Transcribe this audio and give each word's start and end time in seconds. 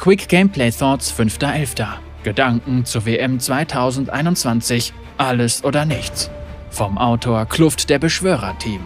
Quick 0.00 0.28
Gameplay 0.28 0.70
Thoughts 0.70 1.12
5.11. 1.12 1.86
Gedanken 2.22 2.86
zur 2.86 3.04
WM 3.04 3.38
2021. 3.38 4.94
Alles 5.18 5.62
oder 5.62 5.84
nichts. 5.84 6.30
Vom 6.70 6.96
Autor 6.96 7.44
Kluft 7.44 7.90
der 7.90 7.98
Beschwörer-Team. 7.98 8.80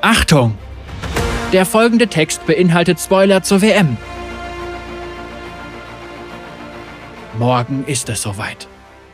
Achtung! 0.00 0.56
Der 1.52 1.66
folgende 1.66 2.08
Text 2.08 2.46
beinhaltet 2.46 2.98
Spoiler 2.98 3.42
zur 3.42 3.60
WM. 3.60 3.98
Morgen 7.38 7.84
ist 7.86 8.08
es 8.08 8.22
soweit. 8.22 8.69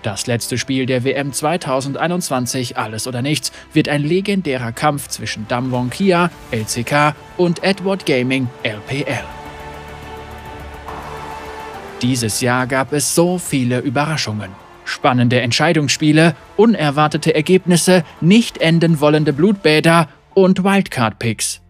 Das 0.07 0.29
letzte 0.29 0.57
Spiel 0.57 0.87
der 0.87 1.03
WM 1.03 1.33
2021, 1.33 2.79
Alles 2.79 3.09
oder 3.09 3.23
Nichts, 3.23 3.51
wird 3.73 3.89
ein 3.89 4.05
legendärer 4.05 4.71
Kampf 4.71 5.09
zwischen 5.09 5.49
Damwon 5.49 5.91
Kia, 5.91 6.31
LCK 6.53 7.17
und 7.37 7.65
Edward 7.65 8.07
Gaming, 8.07 8.49
LPL. 8.63 9.25
Dieses 12.03 12.41
Jahr 12.41 12.69
gab 12.69 12.93
es 12.93 13.17
so 13.17 13.39
viele 13.39 13.81
Überraschungen. 13.81 14.53
Spannende 14.85 15.41
Entscheidungsspiele, 15.41 16.37
unerwartete 16.57 17.35
Ergebnisse, 17.35 18.05
nicht 18.21 18.59
enden 18.59 19.01
wollende 19.01 19.33
Blutbäder 19.33 20.09
und 20.35 20.63
Wildcard-Picks. 20.63 21.66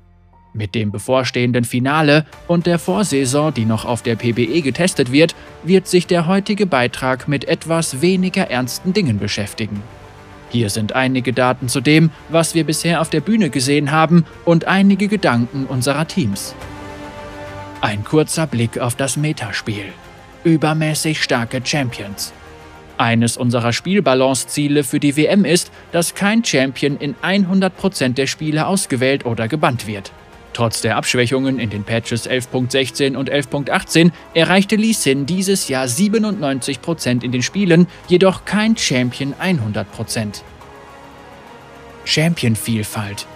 Mit 0.56 0.74
dem 0.74 0.90
bevorstehenden 0.90 1.64
Finale 1.64 2.24
und 2.46 2.64
der 2.64 2.78
Vorsaison, 2.78 3.52
die 3.52 3.66
noch 3.66 3.84
auf 3.84 4.02
der 4.02 4.16
PBE 4.16 4.62
getestet 4.62 5.12
wird, 5.12 5.34
wird 5.62 5.86
sich 5.86 6.06
der 6.06 6.26
heutige 6.26 6.64
Beitrag 6.64 7.28
mit 7.28 7.46
etwas 7.46 8.00
weniger 8.00 8.50
ernsten 8.50 8.94
Dingen 8.94 9.18
beschäftigen. 9.18 9.82
Hier 10.48 10.70
sind 10.70 10.94
einige 10.94 11.34
Daten 11.34 11.68
zu 11.68 11.82
dem, 11.82 12.10
was 12.30 12.54
wir 12.54 12.64
bisher 12.64 13.02
auf 13.02 13.10
der 13.10 13.20
Bühne 13.20 13.50
gesehen 13.50 13.90
haben 13.90 14.24
und 14.46 14.64
einige 14.64 15.08
Gedanken 15.08 15.66
unserer 15.66 16.08
Teams. 16.08 16.54
Ein 17.82 18.02
kurzer 18.02 18.46
Blick 18.46 18.78
auf 18.78 18.94
das 18.94 19.18
Metaspiel. 19.18 19.92
Übermäßig 20.42 21.22
starke 21.22 21.60
Champions. 21.62 22.32
Eines 22.96 23.36
unserer 23.36 23.74
Spielbalance-Ziele 23.74 24.84
für 24.84 25.00
die 25.00 25.18
WM 25.18 25.44
ist, 25.44 25.70
dass 25.92 26.14
kein 26.14 26.42
Champion 26.42 26.96
in 26.96 27.14
100% 27.16 28.14
der 28.14 28.26
Spiele 28.26 28.66
ausgewählt 28.66 29.26
oder 29.26 29.48
gebannt 29.48 29.86
wird. 29.86 30.12
Trotz 30.56 30.80
der 30.80 30.96
Abschwächungen 30.96 31.58
in 31.58 31.68
den 31.68 31.84
Patches 31.84 32.26
11.16 32.26 33.14
und 33.14 33.30
11.18 33.30 34.10
erreichte 34.32 34.76
Lee 34.76 34.94
Sin 34.94 35.26
dieses 35.26 35.68
Jahr 35.68 35.84
97% 35.84 37.22
in 37.22 37.30
den 37.30 37.42
Spielen, 37.42 37.86
jedoch 38.08 38.46
kein 38.46 38.74
Champion 38.74 39.34
100%. 39.34 39.84
Champion-Vielfalt 42.06 43.26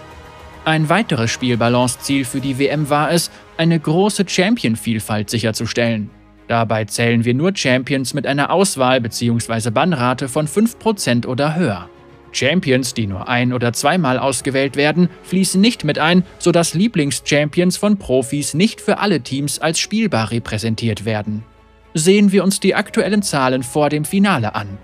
Ein 0.64 0.88
weiteres 0.88 1.30
Spielbalance-Ziel 1.30 2.24
für 2.24 2.41
die 2.41 2.58
WM 2.58 2.88
war 2.88 3.12
es, 3.12 3.30
eine 3.58 3.78
große 3.78 4.24
Champion-Vielfalt 4.26 5.28
sicherzustellen. 5.28 6.08
Dabei 6.48 6.86
zählen 6.86 7.26
wir 7.26 7.34
nur 7.34 7.54
Champions 7.54 8.14
mit 8.14 8.26
einer 8.26 8.50
Auswahl 8.50 8.98
bzw. 9.02 9.68
Bannrate 9.68 10.26
von 10.30 10.48
5% 10.48 11.26
oder 11.26 11.54
höher. 11.54 11.91
Champions, 12.32 12.94
die 12.94 13.06
nur 13.06 13.28
ein- 13.28 13.52
oder 13.52 13.72
zweimal 13.72 14.18
ausgewählt 14.18 14.76
werden, 14.76 15.08
fließen 15.22 15.60
nicht 15.60 15.84
mit 15.84 15.98
ein, 15.98 16.24
sodass 16.38 16.74
Lieblingschampions 16.74 17.76
von 17.76 17.98
Profis 17.98 18.54
nicht 18.54 18.80
für 18.80 18.98
alle 18.98 19.20
Teams 19.20 19.58
als 19.58 19.78
spielbar 19.78 20.30
repräsentiert 20.30 21.04
werden. 21.04 21.44
Sehen 21.94 22.30
wir 22.32 22.44
uns 22.44 22.60
die 22.60 22.74
aktuellen 22.74 23.22
Zahlen 23.22 23.62
vor 23.62 23.88
dem 23.88 24.04
Finale 24.04 24.54
an. 24.54 24.78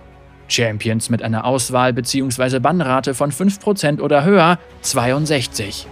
Champions 0.48 1.10
mit 1.10 1.22
einer 1.22 1.44
Auswahl 1.44 1.92
bzw. 1.92 2.58
Bannrate 2.58 3.14
von 3.14 3.30
5% 3.30 4.00
oder 4.00 4.24
höher 4.24 4.58
62. 4.82 5.86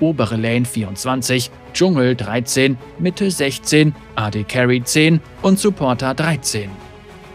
Obere 0.00 0.36
Lane 0.36 0.64
24, 0.64 1.50
Dschungel 1.74 2.16
13, 2.16 2.78
Mitte 2.98 3.30
16, 3.30 3.94
AD 4.16 4.44
Carry 4.44 4.82
10 4.82 5.20
und 5.42 5.58
Supporter 5.58 6.14
13. 6.14 6.70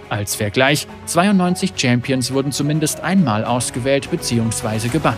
Als 0.09 0.35
Vergleich, 0.35 0.87
92 1.07 1.73
Champions 1.75 2.31
wurden 2.31 2.51
zumindest 2.51 3.01
einmal 3.01 3.43
ausgewählt 3.43 4.09
bzw. 4.11 4.89
gebannt. 4.89 5.17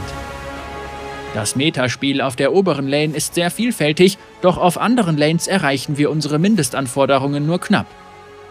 Das 1.34 1.56
Metaspiel 1.56 2.22
auf 2.22 2.36
der 2.36 2.53
oberen 2.53 2.88
Lane 2.88 3.16
ist 3.16 3.36
sehr 3.36 3.52
vielfältig, 3.52 4.18
doch 4.42 4.58
auf 4.58 4.80
anderen 4.80 5.18
Lanes 5.18 5.48
erreichen 5.48 5.98
wir 5.98 6.09
unsere 6.09 6.40
Mindestanforderungen 6.40 7.46
nur 7.46 7.59
knapp. 7.59 7.88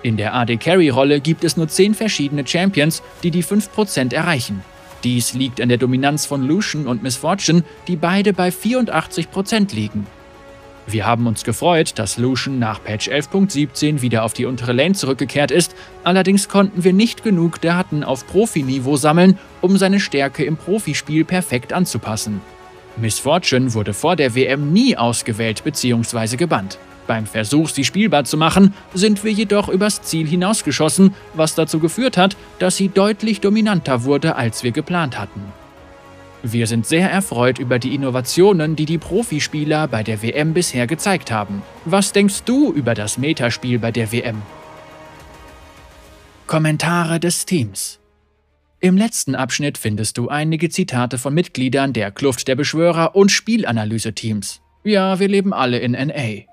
In 0.02 0.16
der 0.16 0.34
AD 0.34 0.58
Carry 0.58 0.91
Rolle 0.91 1.20
gibt 1.20 1.42
es 1.42 1.56
nur 1.56 1.69
10 1.69 1.94
verschiedene 1.94 2.47
Champions, 2.47 3.03
die 3.22 3.30
die 3.30 3.42
5% 3.42 4.14
erreichen. 4.14 4.62
Dies 5.04 5.32
liegt 5.32 5.60
an 5.60 5.68
der 5.68 5.78
Dominanz 5.78 6.26
von 6.26 6.47
Lucian 6.47 6.86
und 6.86 7.03
Miss 7.03 7.16
Fortune, 7.16 7.64
die 7.88 7.97
beide 7.97 8.32
bei 8.32 8.50
84% 8.50 9.74
liegen. 9.74 10.06
Wir 10.88 11.04
haben 11.04 11.26
uns 11.26 11.42
gefreut, 11.42 11.98
dass 11.98 12.16
Lucian 12.16 12.60
nach 12.60 12.82
Patch 12.82 13.08
11.17 13.08 14.02
wieder 14.02 14.22
auf 14.22 14.34
die 14.34 14.47
untere 14.47 14.72
Lane 14.72 14.94
zurückgekehrt 14.94 15.50
ist, 15.50 15.74
allerdings 16.04 16.48
konnten 16.48 16.84
wir 16.84 16.92
nicht 16.92 17.24
genug 17.24 17.60
Daten 17.60 18.04
auf 18.04 18.24
Profiniveau 18.26 18.97
sammeln, 18.97 19.36
um 19.60 19.76
seine 19.78 19.98
Stärke 19.98 20.44
im 20.44 20.56
Profispiel 20.56 21.24
perfekt 21.24 21.72
anzupassen. 21.72 22.41
Miss 22.97 23.19
Fortune 23.19 23.74
wurde 23.74 23.94
vor 23.94 24.14
der 24.14 24.36
WM 24.36 24.72
nie 24.72 24.97
ausgewählt 24.97 25.64
bzw. 25.64 26.36
gebannt. 26.36 26.78
Beim 27.08 27.26
Versuch, 27.26 27.68
sie 27.68 27.84
spielbar 27.84 28.24
zu 28.24 28.36
machen, 28.36 28.72
sind 28.94 29.24
wir 29.24 29.32
jedoch 29.32 29.68
übers 29.68 30.03
Ziel 30.03 30.26
hinausgeschossen, 30.26 31.14
was 31.34 31.56
dazu 31.56 31.80
geführt 31.80 32.16
hat, 32.16 32.36
dass 32.58 32.76
sie 32.76 32.88
deutlich 32.88 33.41
dominanter 33.41 34.04
wurde, 34.04 34.36
als 34.36 34.62
wir 34.62 34.70
geplant 34.70 35.18
hatten. 35.18 35.42
Wir 36.52 36.68
sind 36.68 36.86
sehr 36.86 37.10
erfreut 37.10 37.58
über 37.58 37.80
die 37.80 37.92
Innovationen, 37.92 38.76
die 38.76 38.84
die 38.84 38.98
Profispieler 38.98 39.88
bei 39.88 40.04
der 40.04 40.22
WM 40.22 40.54
bisher 40.54 40.86
gezeigt 40.86 41.32
haben. 41.32 41.62
Was 41.84 42.12
denkst 42.12 42.44
du 42.44 42.72
über 42.72 42.94
das 42.94 43.18
Metaspiel 43.18 43.80
bei 43.80 43.90
der 43.90 44.12
WM? 44.12 44.40
Kommentare 46.46 47.18
des 47.18 47.46
Teams 47.46 47.98
Im 48.78 48.96
letzten 48.96 49.34
Abschnitt 49.34 49.76
findest 49.76 50.18
du 50.18 50.28
einige 50.28 50.68
Zitate 50.68 51.18
von 51.18 51.34
Mitgliedern 51.34 51.92
der 51.92 52.12
Kluft 52.12 52.46
der 52.46 52.54
Beschwörer 52.54 53.16
und 53.16 53.32
Spielanalyse-Teams. 53.32 54.60
Ja, 54.84 55.18
wir 55.18 55.26
leben 55.26 55.52
alle 55.52 55.80
in 55.80 55.92
NA. 55.92 56.44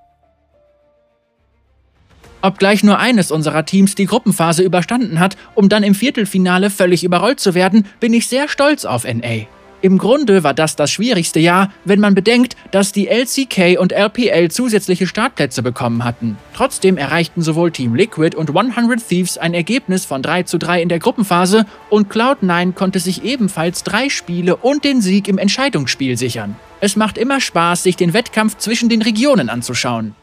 Obgleich 2.42 2.84
nur 2.84 2.98
eines 2.98 3.30
unserer 3.30 3.64
Teams 3.66 3.94
die 3.94 4.08
Gruppenphase 4.08 4.64
überstanden 4.64 5.20
hat, 5.20 5.38
um 5.54 5.70
dann 5.70 5.84
im 5.84 5.94
Viertelfinale 5.94 6.72
völlig 6.72 7.04
überrollt 7.04 7.40
zu 7.40 7.54
werden, 7.54 7.86
bin 8.00 8.12
ich 8.12 8.28
sehr 8.28 8.48
stolz 8.48 8.86
auf 8.86 9.04
NA. 9.04 9.46
Im 9.84 9.98
Grunde 9.98 10.46
war 10.46 10.54
das 10.54 10.78
das 10.78 10.92
schwierigste 10.92 11.42
Jahr, 11.42 11.70
wenn 11.84 12.00
man 12.00 12.16
bedenkt, 12.16 12.56
dass 12.72 12.94
die 12.94 13.10
LCK 13.10 13.78
und 13.78 13.92
LPL 13.92 14.50
zusätzliche 14.50 15.08
Startplätze 15.08 15.62
bekommen 15.62 16.06
hatten. 16.06 16.38
Trotzdem 16.56 16.98
erreichten 16.98 17.42
sowohl 17.42 17.70
Team 17.70 17.94
Liquid 17.94 18.34
und 18.38 18.56
100 18.56 19.06
Thieves 19.06 19.38
ein 19.38 19.54
Ergebnis 19.54 20.06
von 20.06 20.22
3 20.22 20.44
zu 20.44 20.58
3 20.58 20.82
in 20.82 20.88
der 20.88 21.00
Gruppenphase 21.00 21.66
und 21.90 22.10
Cloud9 22.10 22.72
konnte 22.72 23.00
sich 23.00 23.26
ebenfalls 23.26 23.84
drei 23.84 24.08
Spiele 24.08 24.56
und 24.56 24.86
den 24.86 25.02
Sieg 25.02 25.28
im 25.28 25.38
Entscheidungsspiel 25.38 26.18
sichern. 26.18 26.56
Es 26.80 26.96
macht 26.96 27.18
immer 27.18 27.42
Spaß, 27.42 27.84
sich 27.84 27.98
den 27.98 28.14
Wettkampf 28.14 28.56
zwischen 28.60 28.88
den 28.88 29.02
Regionen 29.02 29.50
anzuschauen. 29.50 30.16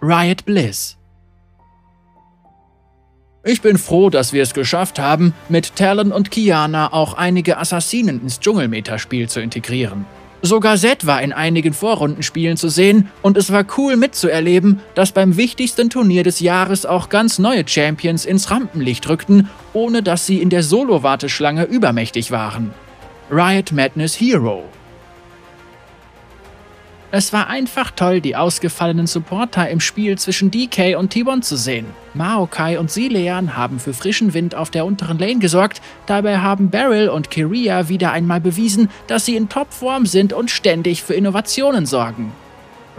Riot 0.00 0.44
Bliss 0.44 0.97
ich 3.48 3.62
bin 3.62 3.78
froh, 3.78 4.10
dass 4.10 4.32
wir 4.32 4.42
es 4.42 4.54
geschafft 4.54 4.98
haben, 4.98 5.34
mit 5.48 5.76
Talon 5.76 6.12
und 6.12 6.30
Kiana 6.30 6.92
auch 6.92 7.14
einige 7.14 7.58
Assassinen 7.58 8.20
ins 8.20 8.40
Dschungelmetaspiel 8.40 9.28
zu 9.28 9.40
integrieren. 9.40 10.06
Sogar 10.40 10.76
Zed 10.76 11.04
war 11.04 11.20
in 11.20 11.32
einigen 11.32 11.72
Vorrundenspielen 11.72 12.56
zu 12.56 12.68
sehen 12.68 13.08
und 13.22 13.36
es 13.36 13.50
war 13.52 13.64
cool 13.76 13.96
mitzuerleben, 13.96 14.80
dass 14.94 15.10
beim 15.10 15.36
wichtigsten 15.36 15.90
Turnier 15.90 16.22
des 16.22 16.38
Jahres 16.38 16.86
auch 16.86 17.08
ganz 17.08 17.40
neue 17.40 17.66
Champions 17.66 18.24
ins 18.24 18.50
Rampenlicht 18.50 19.08
rückten, 19.08 19.48
ohne 19.72 20.02
dass 20.02 20.26
sie 20.26 20.40
in 20.40 20.50
der 20.50 20.62
Solo-Warteschlange 20.62 21.64
übermächtig 21.64 22.30
waren. 22.30 22.72
Riot 23.30 23.72
Madness 23.72 24.20
Hero 24.20 24.64
es 27.10 27.32
war 27.32 27.48
einfach 27.48 27.90
toll, 27.90 28.20
die 28.20 28.36
ausgefallenen 28.36 29.06
Supporter 29.06 29.68
im 29.70 29.80
Spiel 29.80 30.18
zwischen 30.18 30.50
DK 30.50 30.96
und 30.96 31.14
T1 31.14 31.42
zu 31.42 31.56
sehen. 31.56 31.86
Maokai 32.14 32.78
und 32.78 32.90
Silean 32.90 33.56
haben 33.56 33.78
für 33.78 33.94
frischen 33.94 34.34
Wind 34.34 34.54
auf 34.54 34.70
der 34.70 34.84
unteren 34.84 35.18
Lane 35.18 35.38
gesorgt, 35.38 35.80
dabei 36.06 36.38
haben 36.38 36.70
Beryl 36.70 37.08
und 37.08 37.30
Kiria 37.30 37.88
wieder 37.88 38.12
einmal 38.12 38.40
bewiesen, 38.40 38.90
dass 39.06 39.24
sie 39.24 39.36
in 39.36 39.48
Topform 39.48 40.06
sind 40.06 40.32
und 40.32 40.50
ständig 40.50 41.02
für 41.02 41.14
Innovationen 41.14 41.86
sorgen. 41.86 42.32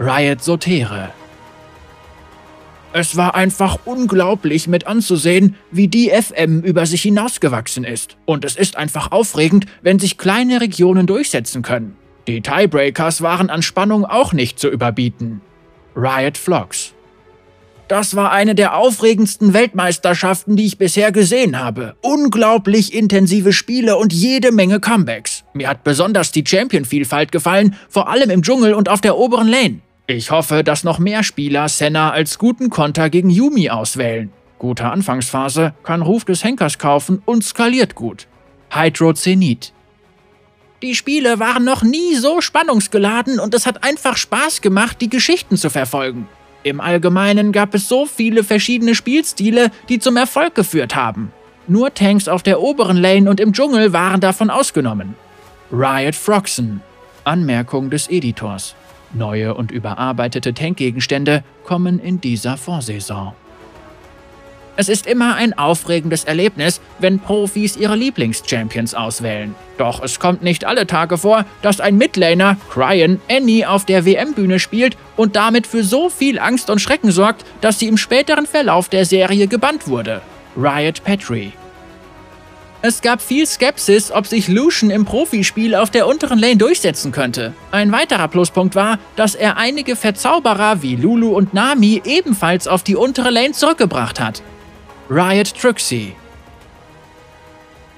Riot 0.00 0.42
Sotere 0.42 1.10
es 2.92 3.16
war 3.16 3.34
einfach 3.34 3.78
unglaublich 3.84 4.66
mit 4.66 4.86
anzusehen, 4.86 5.56
wie 5.70 5.88
die 5.88 6.10
FM 6.10 6.62
über 6.62 6.86
sich 6.86 7.02
hinausgewachsen 7.02 7.84
ist. 7.84 8.16
Und 8.24 8.44
es 8.44 8.56
ist 8.56 8.76
einfach 8.76 9.12
aufregend, 9.12 9.66
wenn 9.82 9.98
sich 9.98 10.18
kleine 10.18 10.60
Regionen 10.60 11.06
durchsetzen 11.06 11.62
können. 11.62 11.96
Die 12.26 12.40
Tiebreakers 12.40 13.22
waren 13.22 13.50
an 13.50 13.62
Spannung 13.62 14.04
auch 14.04 14.32
nicht 14.32 14.58
zu 14.58 14.68
überbieten. 14.68 15.40
Riot 15.96 16.38
Vlogs. 16.38 16.94
Das 17.88 18.14
war 18.14 18.30
eine 18.30 18.54
der 18.54 18.76
aufregendsten 18.76 19.52
Weltmeisterschaften, 19.52 20.54
die 20.54 20.64
ich 20.64 20.78
bisher 20.78 21.10
gesehen 21.10 21.58
habe. 21.58 21.96
Unglaublich 22.02 22.94
intensive 22.94 23.52
Spiele 23.52 23.96
und 23.96 24.12
jede 24.12 24.52
Menge 24.52 24.78
Comebacks. 24.78 25.42
Mir 25.54 25.68
hat 25.68 25.82
besonders 25.82 26.30
die 26.30 26.44
Champion-Vielfalt 26.46 27.32
gefallen, 27.32 27.74
vor 27.88 28.08
allem 28.08 28.30
im 28.30 28.42
Dschungel 28.42 28.74
und 28.74 28.88
auf 28.88 29.00
der 29.00 29.16
oberen 29.16 29.48
Lane. 29.48 29.80
Ich 30.06 30.30
hoffe, 30.30 30.62
dass 30.62 30.84
noch 30.84 31.00
mehr 31.00 31.24
Spieler 31.24 31.68
Senna 31.68 32.12
als 32.12 32.38
guten 32.38 32.70
Konter 32.70 33.10
gegen 33.10 33.28
Yumi 33.28 33.70
auswählen. 33.70 34.30
Gute 34.60 34.84
Anfangsphase, 34.84 35.74
kann 35.82 36.02
Ruf 36.02 36.24
des 36.24 36.44
Henkers 36.44 36.78
kaufen 36.78 37.22
und 37.24 37.42
skaliert 37.42 37.96
gut. 37.96 38.28
Hydro 38.70 39.14
Zenit. 39.14 39.72
Die 40.82 40.94
Spiele 40.94 41.38
waren 41.38 41.64
noch 41.64 41.82
nie 41.82 42.14
so 42.14 42.40
spannungsgeladen 42.40 43.38
und 43.38 43.54
es 43.54 43.66
hat 43.66 43.84
einfach 43.84 44.16
Spaß 44.16 44.62
gemacht, 44.62 44.96
die 45.02 45.10
Geschichten 45.10 45.58
zu 45.58 45.68
verfolgen. 45.68 46.26
Im 46.62 46.80
Allgemeinen 46.80 47.52
gab 47.52 47.74
es 47.74 47.86
so 47.86 48.06
viele 48.06 48.44
verschiedene 48.44 48.94
Spielstile, 48.94 49.70
die 49.90 49.98
zum 49.98 50.16
Erfolg 50.16 50.54
geführt 50.54 50.96
haben. 50.96 51.32
Nur 51.66 51.92
Tanks 51.92 52.28
auf 52.28 52.42
der 52.42 52.60
oberen 52.60 52.96
Lane 52.96 53.28
und 53.28 53.40
im 53.40 53.52
Dschungel 53.52 53.92
waren 53.92 54.20
davon 54.20 54.48
ausgenommen. 54.48 55.14
Riot 55.70 56.14
Froxen. 56.14 56.80
Anmerkung 57.24 57.90
des 57.90 58.08
Editors. 58.08 58.74
Neue 59.12 59.54
und 59.54 59.70
überarbeitete 59.70 60.54
Tankgegenstände 60.54 61.44
kommen 61.64 61.98
in 61.98 62.20
dieser 62.22 62.56
Vorsaison. 62.56 63.34
Es 64.80 64.88
ist 64.88 65.06
immer 65.06 65.34
ein 65.34 65.52
aufregendes 65.58 66.24
Erlebnis, 66.24 66.80
wenn 67.00 67.18
Profis 67.18 67.76
ihre 67.76 67.96
Lieblings-Champions 67.96 68.94
auswählen. 68.94 69.54
Doch 69.76 70.02
es 70.02 70.18
kommt 70.18 70.42
nicht 70.42 70.64
alle 70.64 70.86
Tage 70.86 71.18
vor, 71.18 71.44
dass 71.60 71.80
ein 71.80 71.98
Midlaner, 71.98 72.56
Cryan, 72.70 73.20
Annie 73.30 73.68
auf 73.68 73.84
der 73.84 74.06
WM-Bühne 74.06 74.58
spielt 74.58 74.96
und 75.18 75.36
damit 75.36 75.66
für 75.66 75.84
so 75.84 76.08
viel 76.08 76.38
Angst 76.38 76.70
und 76.70 76.78
Schrecken 76.78 77.10
sorgt, 77.10 77.44
dass 77.60 77.78
sie 77.78 77.88
im 77.88 77.98
späteren 77.98 78.46
Verlauf 78.46 78.88
der 78.88 79.04
Serie 79.04 79.48
gebannt 79.48 79.86
wurde. 79.86 80.22
Riot 80.56 81.04
Petrie 81.04 81.52
es 82.82 83.02
gab 83.02 83.20
viel 83.20 83.46
Skepsis, 83.46 84.10
ob 84.10 84.26
sich 84.26 84.48
Lucian 84.48 84.90
im 84.90 85.04
Profispiel 85.04 85.74
auf 85.74 85.90
der 85.90 86.06
unteren 86.06 86.38
Lane 86.38 86.56
durchsetzen 86.56 87.12
könnte. 87.12 87.52
Ein 87.72 87.92
weiterer 87.92 88.26
Pluspunkt 88.26 88.74
war, 88.74 88.98
dass 89.16 89.34
er 89.34 89.58
einige 89.58 89.96
Verzauberer 89.96 90.80
wie 90.80 90.96
Lulu 90.96 91.36
und 91.36 91.52
Nami 91.52 92.00
ebenfalls 92.06 92.66
auf 92.66 92.82
die 92.82 92.96
untere 92.96 93.28
Lane 93.28 93.52
zurückgebracht 93.52 94.18
hat. 94.18 94.42
Riot 95.12 95.52
Trixie. 95.60 96.12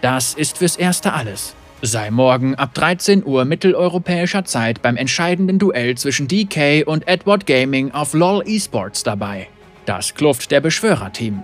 Das 0.01 0.33
ist 0.33 0.57
fürs 0.57 0.77
Erste 0.77 1.13
alles. 1.13 1.55
Sei 1.83 2.11
morgen 2.11 2.55
ab 2.55 2.73
13 2.73 3.27
Uhr 3.27 3.45
mitteleuropäischer 3.45 4.47
Zeit 4.47 4.81
beim 4.81 4.97
entscheidenden 4.97 5.59
Duell 5.59 5.95
zwischen 5.99 6.27
DK 6.27 6.87
und 6.87 7.07
Edward 7.07 7.45
Gaming 7.45 7.91
auf 7.91 8.15
LOL 8.15 8.43
Esports 8.47 9.03
dabei. 9.03 9.49
Das 9.85 10.15
Kluft 10.15 10.51
der 10.51 10.63
Beschwörer-Team. 10.63 11.43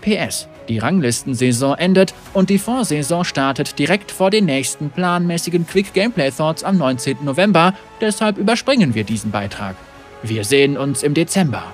PS. 0.00 0.46
Die 0.68 0.78
Ranglistensaison 0.78 1.76
endet 1.76 2.14
und 2.32 2.48
die 2.48 2.58
Vorsaison 2.58 3.24
startet 3.24 3.80
direkt 3.80 4.12
vor 4.12 4.30
den 4.30 4.44
nächsten 4.44 4.90
planmäßigen 4.90 5.66
Quick 5.66 5.92
Gameplay 5.92 6.30
Thoughts 6.30 6.62
am 6.62 6.78
19. 6.78 7.24
November, 7.24 7.74
deshalb 8.00 8.38
überspringen 8.38 8.94
wir 8.94 9.02
diesen 9.02 9.32
Beitrag. 9.32 9.74
Wir 10.22 10.44
sehen 10.44 10.76
uns 10.76 11.02
im 11.02 11.14
Dezember. 11.14 11.64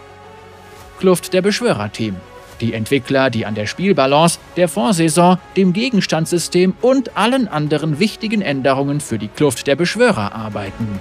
Kluft 0.99 1.35
der 1.35 1.43
Beschwörer-Team. 1.43 2.17
Die 2.61 2.73
Entwickler, 2.75 3.31
die 3.31 3.47
an 3.47 3.55
der 3.55 3.67
Spielbalance, 3.67 4.39
der 4.57 4.69
Vorsaison, 4.69 5.39
dem 5.57 5.73
Gegenstandssystem 5.73 6.75
und 6.81 7.17
allen 7.17 7.49
anderen 7.49 7.99
wichtigen 7.99 8.43
Änderungen 8.43 9.01
für 9.01 9.19
die 9.19 9.29
Kluft 9.29 9.67
der 9.67 9.77
Beschwörer 9.77 10.35
arbeiten. 10.35 11.01